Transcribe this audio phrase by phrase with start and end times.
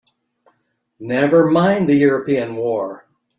[0.99, 3.05] Never mind the European war!